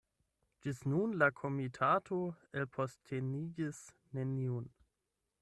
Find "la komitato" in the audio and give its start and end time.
1.23-2.19